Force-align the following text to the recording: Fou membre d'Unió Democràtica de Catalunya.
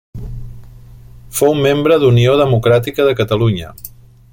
Fou 1.39 1.53
membre 1.67 1.99
d'Unió 2.05 2.35
Democràtica 2.43 3.09
de 3.11 3.17
Catalunya. 3.23 3.75